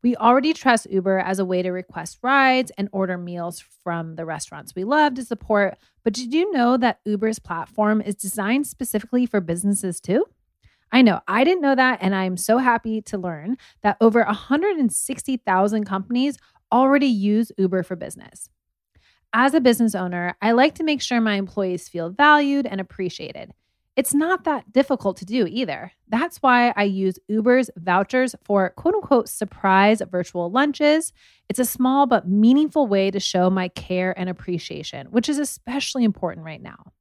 [0.00, 4.24] We already trust Uber as a way to request rides and order meals from the
[4.24, 5.76] restaurants we love to support.
[6.04, 10.24] But did you know that Uber's platform is designed specifically for businesses too?
[10.92, 11.98] I know, I didn't know that.
[12.00, 16.38] And I'm so happy to learn that over 160,000 companies
[16.70, 18.50] already use Uber for business.
[19.36, 23.50] As a business owner, I like to make sure my employees feel valued and appreciated.
[23.96, 25.90] It's not that difficult to do either.
[26.06, 31.12] That's why I use Uber's vouchers for quote unquote surprise virtual lunches.
[31.48, 36.04] It's a small but meaningful way to show my care and appreciation, which is especially
[36.04, 36.92] important right now.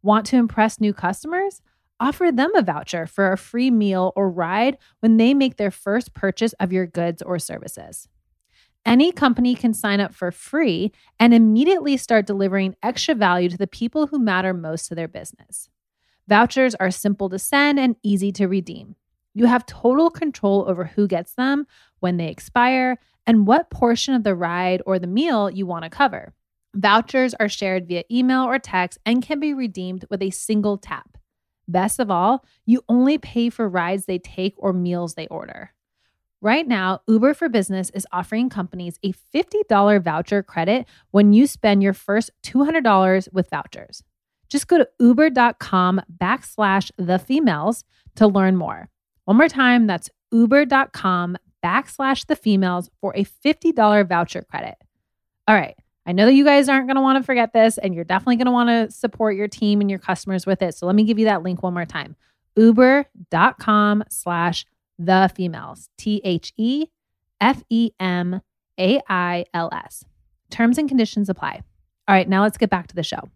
[0.00, 1.60] Want to impress new customers?
[1.98, 6.14] Offer them a voucher for a free meal or ride when they make their first
[6.14, 8.08] purchase of your goods or services.
[8.86, 13.66] Any company can sign up for free and immediately start delivering extra value to the
[13.66, 15.68] people who matter most to their business.
[16.28, 18.96] Vouchers are simple to send and easy to redeem.
[19.34, 21.66] You have total control over who gets them,
[22.00, 25.90] when they expire, and what portion of the ride or the meal you want to
[25.90, 26.34] cover.
[26.74, 31.16] Vouchers are shared via email or text and can be redeemed with a single tap.
[31.66, 35.72] Best of all, you only pay for rides they take or meals they order.
[36.44, 41.82] Right now, Uber for Business is offering companies a $50 voucher credit when you spend
[41.82, 44.02] your first $200 with vouchers.
[44.50, 48.90] Just go to uber.com backslash the females to learn more.
[49.24, 54.74] One more time, that's uber.com backslash the females for a $50 voucher credit.
[55.48, 55.76] All right.
[56.04, 58.36] I know that you guys aren't going to want to forget this, and you're definitely
[58.36, 60.74] going to want to support your team and your customers with it.
[60.74, 62.16] So let me give you that link one more time
[62.56, 64.66] uber.com slash
[64.98, 66.86] the females, T H E
[67.40, 68.40] F E M
[68.78, 70.04] A I L S.
[70.50, 71.62] Terms and conditions apply.
[72.06, 73.28] All right, now let's get back to the show.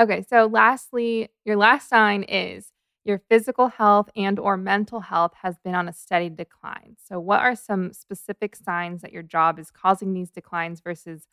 [0.00, 2.72] Okay, so lastly, your last sign is
[3.04, 6.96] your physical health and or mental health has been on a steady decline.
[7.02, 11.26] So what are some specific signs that your job is causing these declines versus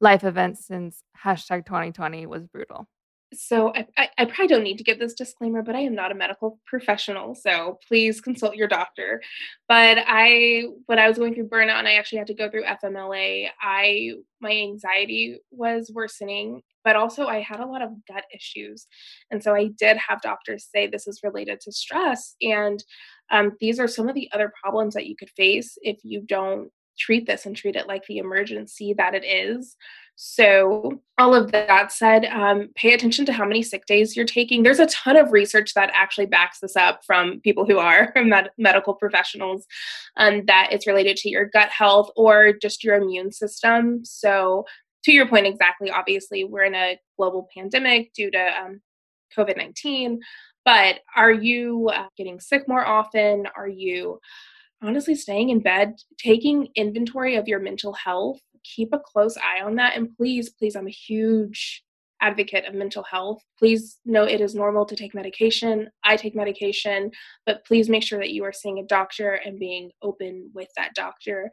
[0.00, 2.88] life events since hashtag 2020 was brutal?
[3.32, 6.10] So I, I, I, probably don't need to give this disclaimer, but I am not
[6.10, 9.22] a medical professional, so please consult your doctor.
[9.68, 12.64] But I, when I was going through burnout and I actually had to go through
[12.64, 18.86] FMLA, I my anxiety was worsening, but also I had a lot of gut issues,
[19.30, 22.82] and so I did have doctors say this is related to stress, and
[23.30, 26.70] um, these are some of the other problems that you could face if you don't
[26.98, 29.76] treat this and treat it like the emergency that it is.
[30.22, 34.62] So, all of that said, um, pay attention to how many sick days you're taking.
[34.62, 38.50] There's a ton of research that actually backs this up from people who are med-
[38.58, 39.64] medical professionals,
[40.18, 44.04] um, that it's related to your gut health or just your immune system.
[44.04, 44.66] So,
[45.04, 48.82] to your point, exactly, obviously, we're in a global pandemic due to um,
[49.34, 50.20] COVID 19,
[50.66, 53.48] but are you uh, getting sick more often?
[53.56, 54.20] Are you
[54.82, 58.40] honestly staying in bed, taking inventory of your mental health?
[58.64, 59.96] Keep a close eye on that.
[59.96, 61.82] And please, please, I'm a huge
[62.20, 63.42] advocate of mental health.
[63.58, 65.88] Please know it is normal to take medication.
[66.04, 67.10] I take medication,
[67.46, 70.94] but please make sure that you are seeing a doctor and being open with that
[70.94, 71.50] doctor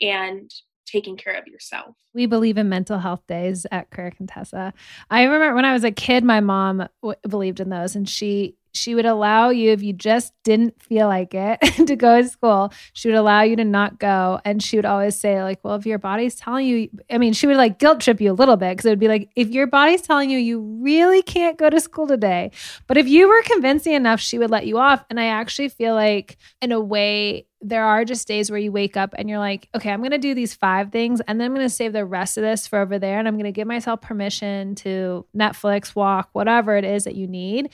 [0.00, 0.50] and
[0.86, 1.96] taking care of yourself.
[2.14, 4.74] We believe in mental health days at Career Contessa.
[5.08, 8.56] I remember when I was a kid, my mom w- believed in those and she
[8.72, 12.72] she would allow you if you just didn't feel like it to go to school
[12.92, 15.86] she would allow you to not go and she would always say like well if
[15.86, 18.70] your body's telling you i mean she would like guilt trip you a little bit
[18.70, 21.80] because it would be like if your body's telling you you really can't go to
[21.80, 22.50] school today
[22.86, 25.94] but if you were convincing enough she would let you off and i actually feel
[25.94, 29.68] like in a way there are just days where you wake up and you're like,
[29.74, 32.04] okay, I'm going to do these five things and then I'm going to save the
[32.04, 33.18] rest of this for over there.
[33.18, 37.26] And I'm going to give myself permission to Netflix, walk, whatever it is that you
[37.26, 37.70] need.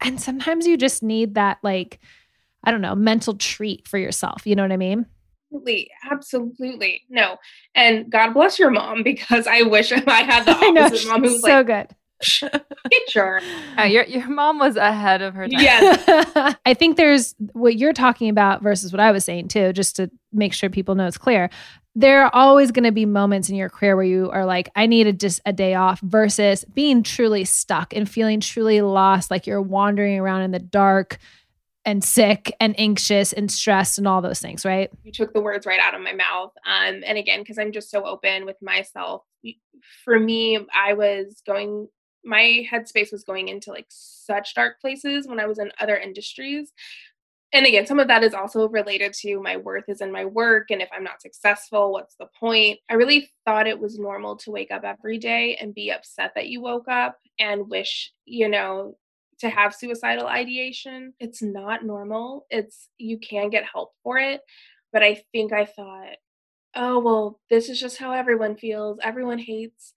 [0.00, 2.00] And sometimes you just need that, like,
[2.64, 4.46] I don't know, mental treat for yourself.
[4.46, 5.06] You know what I mean?
[5.52, 5.90] Absolutely.
[6.10, 7.02] Absolutely.
[7.08, 7.36] No.
[7.74, 11.48] And God bless your mom because I wish I had the opposite mom who's so
[11.48, 11.96] like, good.
[12.22, 13.40] Sure.
[13.78, 15.60] Uh, your your mom was ahead of her time.
[15.60, 16.56] Yes.
[16.66, 20.10] I think there's what you're talking about versus what I was saying too, just to
[20.32, 21.50] make sure people know it's clear
[21.96, 24.84] there are always going to be moments in your career where you are like, I
[24.84, 29.46] need a, just a day off versus being truly stuck and feeling truly lost, like
[29.46, 31.16] you're wandering around in the dark
[31.86, 34.90] and sick and anxious and stressed and all those things, right?
[35.04, 36.52] You took the words right out of my mouth.
[36.66, 39.22] Um, and again, because I'm just so open with myself,
[40.04, 41.88] for me, I was going,
[42.26, 46.72] my headspace was going into like such dark places when I was in other industries
[47.52, 50.70] and again, some of that is also related to my worth is in my work.
[50.70, 52.80] And if I'm not successful, what's the point?
[52.90, 56.48] I really thought it was normal to wake up every day and be upset that
[56.48, 58.96] you woke up and wish, you know,
[59.38, 61.14] to have suicidal ideation.
[61.20, 62.46] It's not normal.
[62.50, 64.40] It's, you can get help for it.
[64.92, 66.16] But I think I thought,
[66.74, 68.98] oh, well, this is just how everyone feels.
[69.02, 69.94] Everyone hates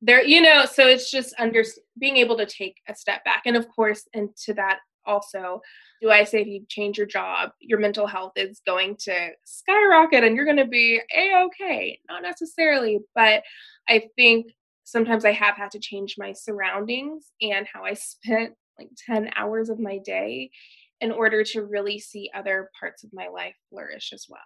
[0.00, 1.64] there you know so it's just under
[1.98, 5.60] being able to take a step back and of course into that also
[6.00, 10.24] do I say if you change your job, your mental health is going to skyrocket
[10.24, 11.98] and you're going to be a okay?
[12.08, 13.42] Not necessarily, but
[13.88, 14.46] I think
[14.84, 19.68] sometimes I have had to change my surroundings and how I spent like 10 hours
[19.68, 20.50] of my day
[21.02, 24.40] in order to really see other parts of my life flourish as well.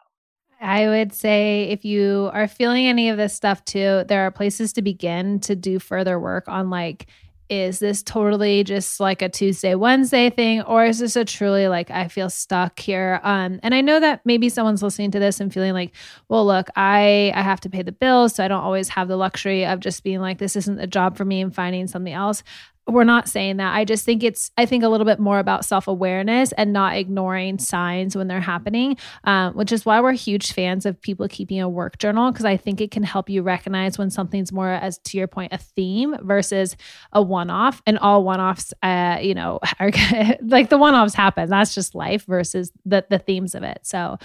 [0.60, 4.72] I would say if you are feeling any of this stuff too, there are places
[4.74, 7.06] to begin to do further work on like
[7.50, 11.90] is this totally just like a Tuesday, Wednesday thing, or is this a truly like
[11.90, 13.20] I feel stuck here?
[13.22, 15.94] Um, and I know that maybe someone's listening to this and feeling like,
[16.28, 19.16] well, look, I I have to pay the bills, so I don't always have the
[19.16, 22.42] luxury of just being like, this isn't a job for me and finding something else.
[22.86, 23.74] We're not saying that.
[23.74, 26.96] I just think it's, I think a little bit more about self awareness and not
[26.96, 31.60] ignoring signs when they're happening, um, which is why we're huge fans of people keeping
[31.60, 34.98] a work journal because I think it can help you recognize when something's more, as
[34.98, 36.76] to your point, a theme versus
[37.12, 37.80] a one off.
[37.86, 39.90] And all one offs, uh, you know, are,
[40.42, 41.48] like the one offs happen.
[41.48, 43.78] That's just life versus the, the themes of it.
[43.82, 44.18] So,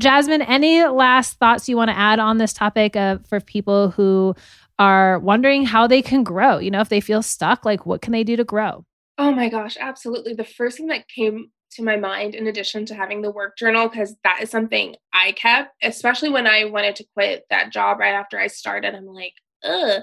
[0.00, 4.34] Jazmine, any last thoughts you want to add on this topic of, for people who
[4.78, 6.58] are wondering how they can grow.
[6.58, 8.84] You know, if they feel stuck, like what can they do to grow?
[9.18, 10.34] Oh my gosh, absolutely.
[10.34, 13.88] The first thing that came to my mind, in addition to having the work journal,
[13.88, 18.14] because that is something I kept, especially when I wanted to quit that job right
[18.14, 18.94] after I started.
[18.94, 19.32] I'm like,
[19.64, 20.02] ugh.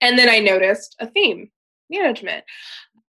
[0.00, 1.50] And then I noticed a theme
[1.88, 2.44] management.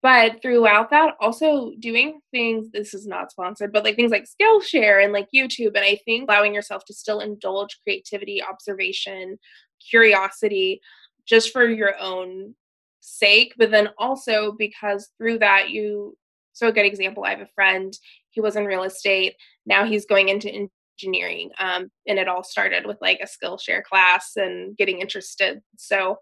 [0.02, 5.04] But throughout that, also doing things, this is not sponsored, but like things like Skillshare
[5.04, 5.76] and like YouTube.
[5.76, 9.40] And I think allowing yourself to still indulge creativity, observation,
[9.90, 10.82] curiosity
[11.26, 12.56] just for your own
[13.00, 16.18] sake, but then also because through that you
[16.56, 17.94] so a good example, I have a friend,
[18.30, 20.50] he was in real estate, now he's going into
[20.98, 21.50] engineering.
[21.60, 25.62] Um, and it all started with like a Skillshare class and getting interested.
[25.78, 26.18] So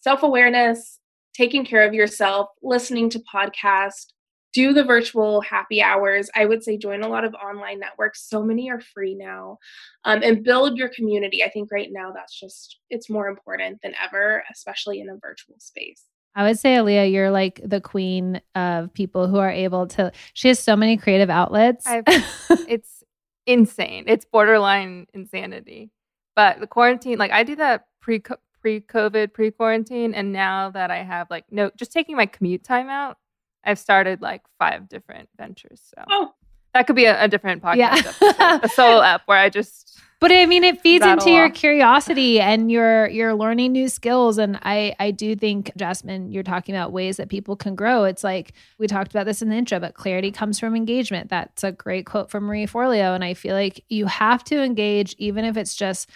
[0.00, 0.98] self-awareness,
[1.34, 4.06] taking care of yourself, listening to podcasts,
[4.54, 6.30] do the virtual happy hours.
[6.34, 8.26] I would say join a lot of online networks.
[8.26, 9.58] So many are free now.
[10.04, 11.42] Um, and build your community.
[11.42, 15.56] I think right now that's just, it's more important than ever, especially in a virtual
[15.58, 16.04] space.
[16.36, 20.10] I would say, Aaliyah, you're like the queen of people who are able to.
[20.32, 21.84] She has so many creative outlets.
[21.86, 23.04] it's
[23.46, 24.04] insane.
[24.06, 25.90] It's borderline insanity.
[26.34, 28.20] But the quarantine, like I do that pre
[28.60, 32.64] pre COVID, pre quarantine, and now that I have like no, just taking my commute
[32.64, 33.16] time out,
[33.64, 35.80] I've started like five different ventures.
[35.94, 36.34] So oh.
[36.72, 38.60] that could be a, a different podcast, yeah.
[38.62, 40.00] a solo app where I just.
[40.20, 44.38] But I mean, it feeds into your curiosity and you're you're learning new skills.
[44.38, 48.04] And I I do think, Jazmine, you're talking about ways that people can grow.
[48.04, 51.28] It's like we talked about this in the intro, but clarity comes from engagement.
[51.28, 53.14] That's a great quote from Marie Forleo.
[53.14, 56.08] And I feel like you have to engage, even if it's just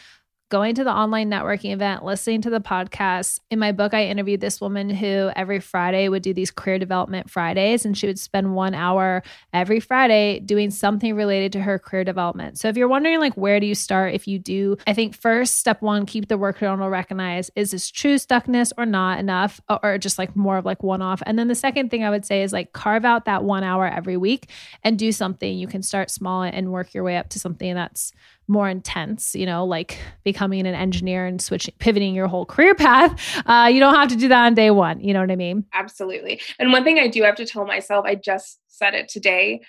[0.51, 3.41] going to the online networking event, listening to the podcast.
[3.51, 7.31] In my book, I interviewed this woman who every Friday would do these career development
[7.31, 9.23] Fridays, and she would spend one hour
[9.53, 12.59] every Friday doing something related to her career development.
[12.59, 14.15] So if you're wondering, like, where do you start?
[14.15, 17.91] If you do, I think first, step one, keep the work journal recognize is this
[17.91, 21.23] true stuckness or not enough, or just like more of like one off.
[21.27, 23.87] And then the second thing I would say is like carve out that one hour
[23.87, 24.51] every week
[24.83, 25.59] and do something.
[25.59, 28.13] You can start small and work your way up to something that's
[28.49, 33.43] more intense, you know, like becoming an engineer and switching, pivoting your whole career path.
[33.47, 35.01] Uh, you don't have to do that on day one.
[35.01, 35.65] You know what I mean?
[35.75, 36.41] Absolutely.
[36.59, 39.61] And one thing I do have to tell myself, I just said it today.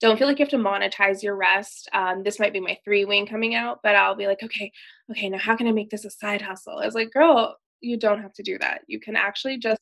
[0.00, 1.88] Don't feel like you have to monetize your rest.
[1.92, 4.70] Um, this might be my three wing coming out, but I'll be like, okay,
[5.10, 6.78] okay, now how can I make this a side hustle?
[6.78, 8.82] I was like, girl, you don't have to do that.
[8.86, 9.80] You can actually just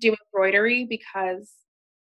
[0.00, 1.52] do embroidery because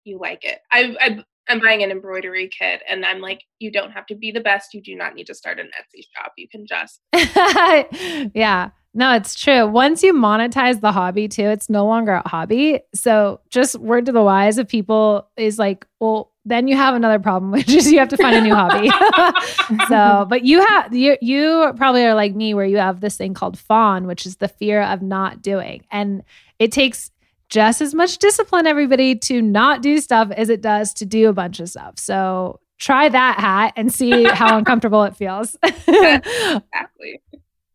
[0.03, 0.59] you like it.
[0.71, 4.31] I, I I'm buying an embroidery kit and I'm like, you don't have to be
[4.31, 4.73] the best.
[4.73, 6.33] You do not need to start an Etsy shop.
[6.37, 7.01] You can just.
[8.35, 8.69] yeah.
[8.93, 9.67] No, it's true.
[9.67, 12.81] Once you monetize the hobby too, it's no longer a hobby.
[12.95, 17.19] So just word to the wise of people is like, well, then you have another
[17.19, 18.89] problem, which is you have to find a new hobby.
[19.87, 23.33] so, but you have you you probably are like me where you have this thing
[23.33, 25.85] called fawn, which is the fear of not doing.
[25.91, 26.23] And
[26.57, 27.11] it takes
[27.49, 31.33] just as much discipline, everybody, to not do stuff as it does to do a
[31.33, 31.97] bunch of stuff.
[31.97, 35.57] So try that hat and see how uncomfortable it feels.
[35.63, 37.21] exactly.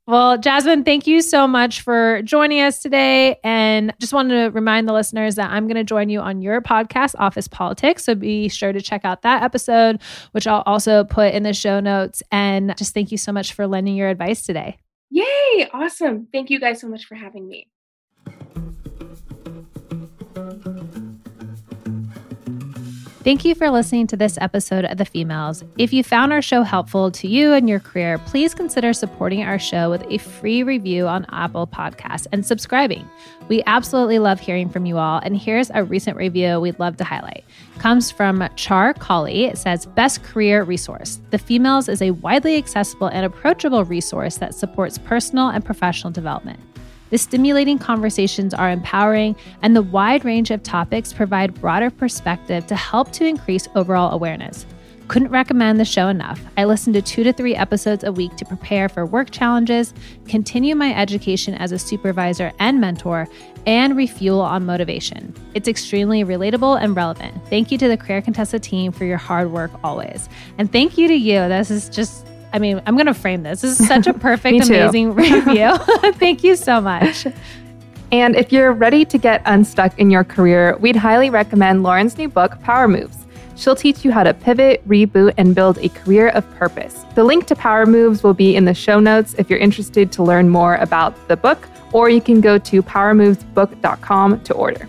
[0.07, 3.41] Well, Jazmine, thank you so much for joining us today.
[3.43, 6.61] And just wanted to remind the listeners that I'm going to join you on your
[6.61, 8.05] podcast, Office Politics.
[8.05, 10.03] So be sure to check out that episode,
[10.33, 12.23] which I'll also put in the show notes.
[12.31, 14.77] And just thank you so much for lending your advice today.
[15.11, 15.71] Yay!
[15.73, 16.29] Awesome.
[16.33, 17.69] Thank you guys so much for having me.
[23.25, 25.67] Thank you for listening to this episode of The Femalista.
[25.79, 29.59] If you found our show helpful to you and your career, please consider supporting our
[29.59, 33.09] show with a free review on Apple Podcasts and subscribing.
[33.49, 37.05] We absolutely love hearing from you all, and here's a recent review we'd love to
[37.05, 37.45] highlight.
[37.79, 39.47] Comes from Char Colley.
[39.47, 41.19] It says, Best career resource.
[41.31, 46.61] The Femalista is a widely accessible and approachable resource that supports personal and professional development.
[47.15, 52.75] The stimulating conversations are empowering, and the wide range of topics provide broader perspective to
[52.75, 54.67] help to increase overall awareness.
[55.07, 56.41] Couldn't recommend the show enough.
[56.57, 59.95] I listen to two to three episodes a week to prepare for work challenges,
[60.27, 63.29] continue my education as a supervisor and mentor,
[63.65, 65.33] and refuel on motivation.
[65.55, 67.33] It's extremely relatable and relevant.
[67.49, 70.29] Thank you to the Career Contessa team for your hard work always.
[70.59, 71.49] And thank you to you.
[71.49, 73.63] This is just I mean, I'm going to frame this.
[73.63, 75.77] This is such a perfect, amazing review.
[76.15, 77.27] Thank you so much.
[78.13, 82.29] And if you're ready to get unstuck in your career, we'd highly recommend Lauren's new
[82.29, 83.27] book, Power Moves.
[83.57, 87.05] She'll teach you how to pivot, reboot, and build a career of purpose.
[87.17, 90.23] The link to Power Moves will be in the show notes if you're interested to
[90.23, 94.89] learn more about the book, or you can go to powermovesbook.com to order.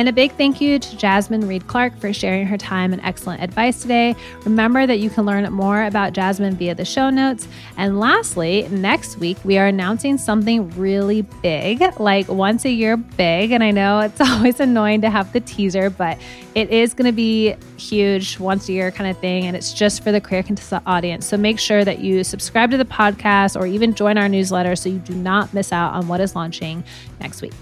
[0.00, 3.82] And a big thank you to Jazmine Reed-Clark for sharing her time and excellent advice
[3.82, 4.16] today.
[4.46, 7.46] Remember that you can learn more about Jazmine via the show notes.
[7.76, 13.52] And lastly, next week we are announcing something really big, like once a year big.
[13.52, 16.16] And I know it's always annoying to have the teaser, but
[16.54, 19.44] it is going to be huge, once a year kind of thing.
[19.44, 21.26] And it's just for the Career Contessa audience.
[21.26, 24.88] So make sure that you subscribe to the podcast or even join our newsletter so
[24.88, 26.84] you do not miss out on what is launching
[27.20, 27.52] next week.